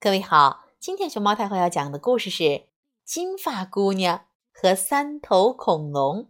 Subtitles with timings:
[0.00, 2.44] 各位好，今天熊猫太后要讲的故事是
[3.04, 6.22] 《金发姑娘和三头恐龙》。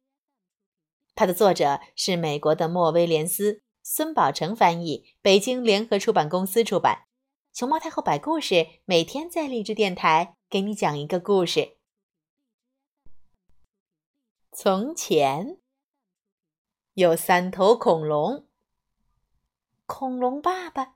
[1.15, 7.09] 它的作者是美国的莫威廉斯，孙宝成翻译，北京联合出版公司出版。
[7.53, 11.77] 熊猫太后摆故事，每天在励志电台给你讲一个故事。
[14.51, 15.59] 从前
[16.95, 18.47] 有三头恐龙，
[19.85, 20.95] 恐龙爸爸，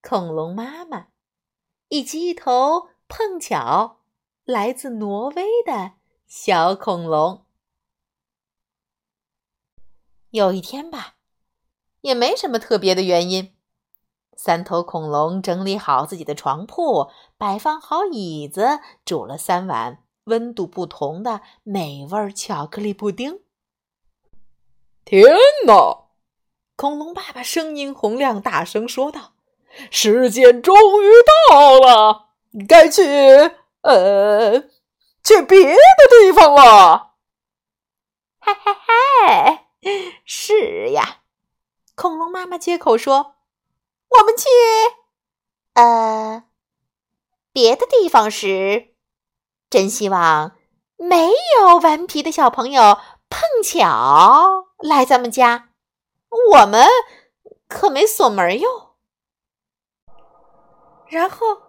[0.00, 1.08] 恐龙妈妈。
[1.92, 3.98] 以及一头碰巧
[4.46, 5.92] 来自挪威的
[6.26, 7.44] 小恐龙。
[10.30, 11.16] 有一天吧，
[12.00, 13.54] 也没什么特别的原因，
[14.38, 23.42] 三头恐龙整理好自己的床铺，摆放好椅子，煮了三碗温度不同的美味巧克力布丁。
[25.04, 25.22] 天
[25.66, 26.06] 哪！
[26.74, 29.31] 恐龙爸爸声音洪亮，大声说道。
[29.90, 31.10] 时间终于
[31.48, 32.28] 到了，
[32.68, 33.02] 该去
[33.82, 34.60] 呃
[35.24, 35.78] 去别的
[36.20, 37.12] 地方了。
[38.38, 39.66] 嗨嗨嗨！
[40.24, 41.22] 是呀，
[41.94, 43.36] 恐龙妈妈接口说
[44.10, 44.48] ：“我们去
[45.74, 46.44] 呃
[47.52, 48.94] 别的地方时，
[49.70, 50.52] 真希望
[50.96, 52.98] 没有顽皮的小朋友
[53.28, 55.70] 碰巧来咱们家，
[56.52, 56.86] 我们
[57.68, 58.91] 可没锁门哟。”
[61.12, 61.60] 然后，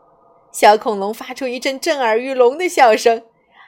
[0.53, 3.19] 小恐龙发出一阵震耳欲聋的笑声：“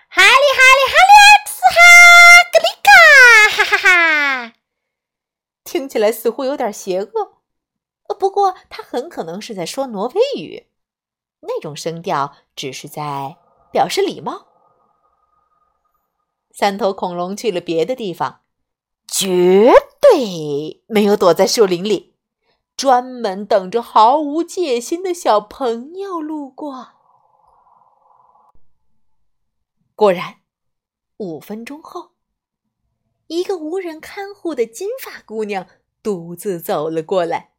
[0.07, 1.75] 哈利哈利哈利克斯哈
[2.53, 2.89] 格里卡，
[3.51, 4.53] 哈哈哈！”
[5.65, 7.41] 听起来似乎有点邪恶，
[8.17, 10.67] 不过他很可能是在说挪威语，
[11.41, 13.35] 那种声调只是在
[13.73, 14.47] 表示礼貌。
[16.53, 18.39] 三头恐龙去了别的地方，
[19.09, 22.14] 绝对没有躲在树林里。
[22.77, 26.89] 专门等着毫无戒心的小朋友路过。
[29.95, 30.41] 果然，
[31.17, 32.11] 五分钟后，
[33.27, 35.67] 一个无人看护的金发姑娘
[36.03, 37.53] 独自走了过来。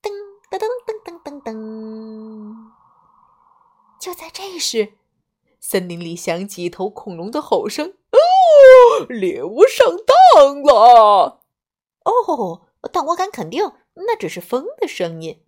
[0.00, 0.12] 噔
[0.48, 0.64] 噔噔
[1.02, 2.54] 噔噔噔噔！
[4.00, 4.92] 就在这时，
[5.58, 11.42] 森林里响起一头恐龙的吼声：“哦，猎物上当了！”
[12.04, 13.72] 哦，但我敢肯定。
[13.94, 15.44] 那只是风的声音。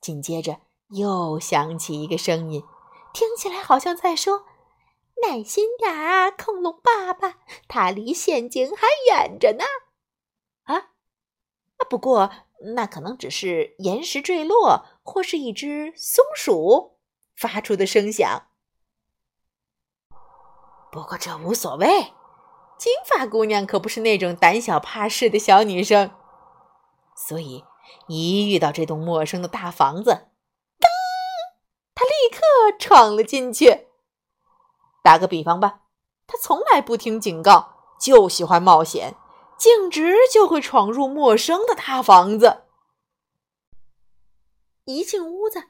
[0.00, 2.64] 紧接着又响起一个声音，
[3.12, 4.46] 听起来好像在说
[5.22, 7.38] ：“耐心点儿，恐龙爸爸，
[7.68, 9.64] 它离陷阱还远着呢。”
[10.64, 11.84] 啊啊！
[11.88, 12.30] 不过
[12.74, 16.98] 那可能只是岩石坠落，或是一只松鼠
[17.34, 18.46] 发出的声响。
[20.92, 22.12] 不过这无所谓，
[22.78, 26.10] 金发姑娘可不是那种胆小怕事的小女生。
[27.28, 27.64] 所以，
[28.08, 30.10] 一遇到这栋陌生的大房子，
[30.80, 30.88] 噔，
[31.94, 33.88] 他立刻闯了进去。
[35.02, 35.82] 打个比方吧，
[36.26, 39.16] 他从来不听警告，就喜欢冒险，
[39.58, 42.62] 径直就会闯入陌生的大房子。
[44.84, 45.68] 一进屋子，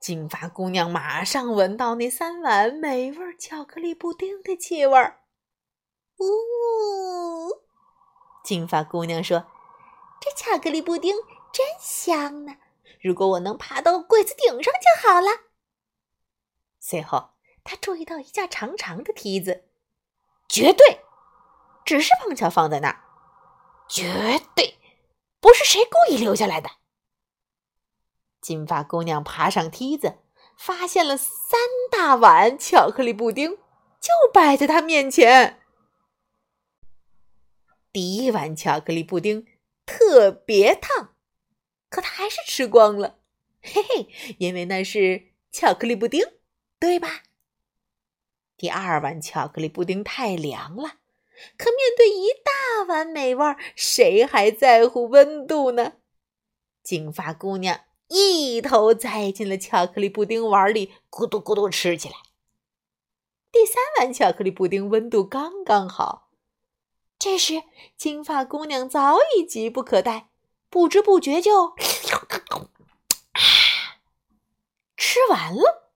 [0.00, 5.20] 金发姑娘马上闻到那三碗美味巧克力布丁的气味儿。
[6.18, 7.60] 呜，
[8.42, 9.44] 金发姑娘说。
[10.34, 11.14] 巧克力布丁
[11.52, 12.56] 真香呢！
[13.02, 15.28] 如果我能爬到柜子顶上就好了。
[16.78, 17.30] 随后，
[17.64, 19.64] 他注意到一架长长的梯子，
[20.48, 21.00] 绝对
[21.84, 23.04] 只是碰巧放在那儿，
[23.88, 24.78] 绝对
[25.40, 26.70] 不是谁故意留下来的。
[28.40, 30.18] 金发姑娘爬上梯子，
[30.56, 31.60] 发现了三
[31.90, 33.56] 大碗巧克力布丁，
[34.00, 35.60] 就摆在她面前。
[37.92, 39.46] 第一碗巧克力布丁。
[40.12, 41.14] 特别烫，
[41.88, 43.16] 可他还是吃光了，
[43.62, 46.22] 嘿嘿，因为那是巧克力布丁，
[46.78, 47.22] 对吧？
[48.58, 50.96] 第二碗巧克力布丁太凉了，
[51.56, 55.94] 可面对一大碗美味，谁还在乎温度呢？
[56.82, 62.16] 金发姑娘一头栽进了巧克力布丁碗里，咕嘟咕嘟吃起来。
[63.50, 66.28] 第三碗巧克力布丁温度刚刚好。
[67.24, 67.62] 这时，
[67.96, 70.30] 金发姑娘早已急不可待，
[70.68, 71.76] 不知不觉就
[74.96, 75.92] 吃完了。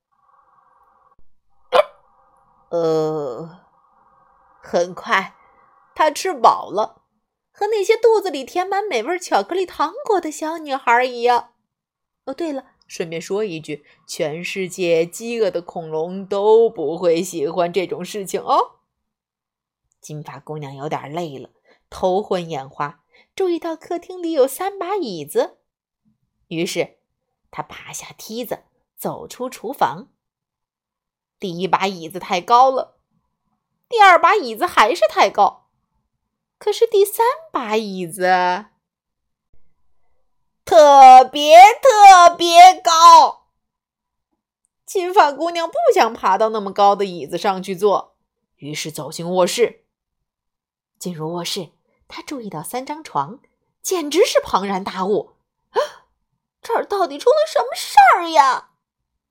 [2.70, 3.58] 呃，
[4.62, 5.34] 很快，
[5.96, 7.02] 她吃饱了，
[7.50, 11.54] 和那些肚子里填满美味巧克力糖果的小女孩一样。
[12.26, 18.75] 哦，对了，顺便说一句，全世界饥饿的恐龙都不会喜欢这种事情哦。
[20.06, 21.50] 金发姑娘有点累了，
[21.90, 23.02] 头昏眼花。
[23.34, 25.58] 注意到客厅里有三把椅子，
[26.46, 26.98] 于是
[27.50, 28.60] 她爬下梯子，
[28.96, 30.06] 走出厨房。
[31.40, 32.98] 第一把椅子太高了，
[33.88, 35.66] 第二把椅子还是太高，
[36.56, 38.66] 可是第三把椅子
[40.64, 43.48] 特别特别高。
[44.84, 48.14] 金发姑娘不想爬到那么高的椅子上去坐，
[48.54, 49.82] 于是走进卧室。
[50.98, 51.70] 进入卧室，
[52.08, 53.40] 他注意到三张床，
[53.82, 55.34] 简直是庞然大物。
[55.70, 56.08] 啊，
[56.62, 58.70] 这儿到底出了什么事儿呀？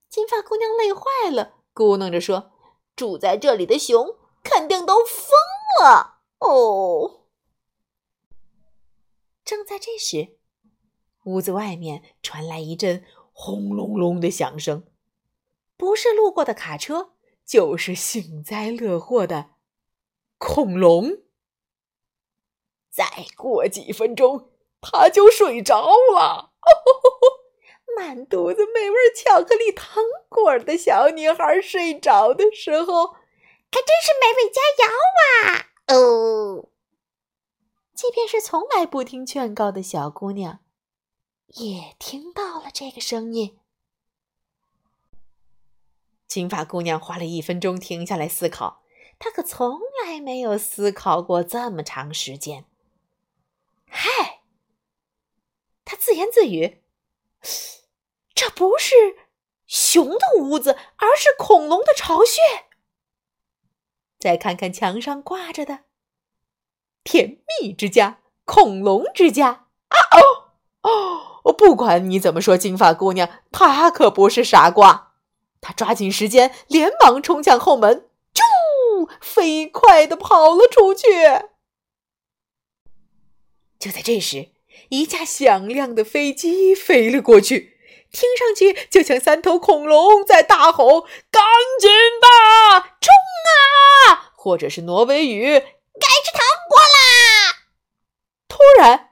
[0.08, 1.56] 金发姑娘累坏了。
[1.74, 2.52] 咕哝着说
[2.96, 5.30] ：“住在这里的熊肯定都疯
[5.84, 7.26] 了哦。”
[9.44, 10.38] 正在这时，
[11.26, 13.04] 屋子外面传来一阵
[13.34, 14.86] 轰隆隆的响声，
[15.76, 17.12] 不是路过的卡车，
[17.46, 19.50] 就是幸灾乐祸的
[20.38, 21.25] 恐龙。
[22.96, 26.54] 再过几分钟，他就睡着了。
[26.62, 27.46] 哦吼吼吼
[27.98, 34.88] 满肚子美味巧克力糖果的小女孩睡着的时候，可真是美味佳肴
[35.44, 35.68] 啊！
[35.88, 36.70] 哦，
[37.94, 40.60] 即便是从来不听劝告的小姑娘，
[41.48, 43.60] 也听到了这个声音。
[46.28, 48.84] 金发姑娘花了一分钟停下来思考，
[49.20, 52.66] 她可从来没有思考过这么长时间。
[53.90, 54.42] 嗨，
[55.84, 56.84] 他自言自语。
[58.34, 58.96] 这不是
[59.66, 62.42] 熊的屋子，而是恐龙的巢穴。
[64.20, 65.82] 再看看墙上挂着的
[67.04, 71.42] “甜蜜之家”“恐龙之家”啊哦哦！
[71.46, 75.14] 我不管你怎么说，金发姑娘她可不是傻瓜。
[75.62, 81.08] 她抓紧时间，连忙冲向后门，啾，飞快的跑了出去。
[83.86, 84.50] 就在这时，
[84.90, 87.78] 一架响亮的飞机飞了过去。
[88.12, 91.44] 听上去就像三头恐龙在大吼：“赶
[91.80, 91.88] 紧
[92.20, 93.14] 的，冲
[94.10, 97.68] 啊！”或者是挪威语：“该吃糖果啦！”
[98.50, 99.12] 突然，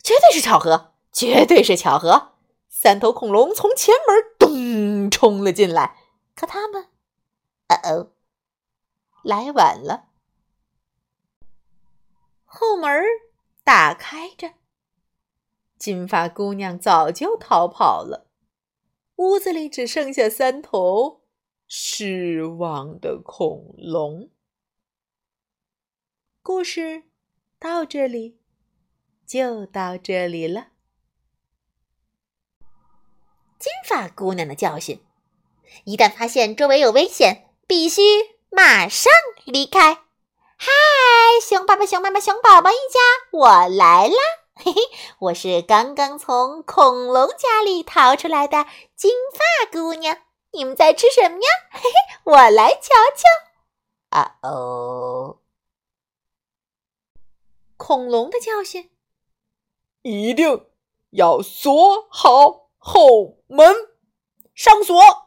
[0.00, 2.34] 绝对是巧合，绝对是巧合，
[2.68, 5.98] 三头恐龙从前门咚冲了进来。
[6.36, 6.86] 可他们，
[7.68, 8.12] 哦哦，
[9.24, 10.04] 来晚了。
[12.44, 13.02] 后门
[13.64, 14.52] 打开着，
[15.78, 18.30] 金发姑娘早就逃跑了。
[19.16, 21.22] 屋子里只剩下三头
[21.66, 24.30] 失望的恐龙。
[26.42, 27.04] 故事
[27.58, 28.38] 到这里
[29.26, 30.68] 就到这里了。
[33.58, 35.00] 金发姑娘的教训：
[35.84, 38.02] 一旦发现周围有危险，必须
[38.50, 39.10] 马上
[39.46, 40.03] 离开。
[40.56, 40.70] 嗨，
[41.42, 43.00] 熊爸爸、熊妈妈、熊宝宝一家，
[43.32, 44.16] 我来啦！
[44.54, 44.80] 嘿嘿，
[45.18, 50.18] 我是刚刚从恐龙家里逃出来的金发姑娘。
[50.52, 51.48] 你们在吃什么呀？
[51.72, 53.28] 嘿嘿，我来瞧瞧。
[54.10, 55.38] 啊哦，
[57.76, 58.90] 恐龙的教训：
[60.02, 60.66] 一定
[61.10, 63.74] 要锁好后门，
[64.54, 65.23] 上锁。